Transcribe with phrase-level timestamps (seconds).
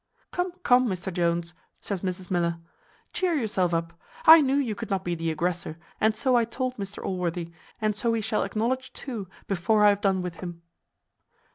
[0.31, 2.57] "Come, come, Mr Jones," says Mrs Miller,
[3.13, 3.93] "chear yourself up.
[4.25, 7.95] I knew you could not be the aggressor, and so I told Mr Allworthy, and
[7.95, 10.63] so he shall acknowledge too, before I have done with him."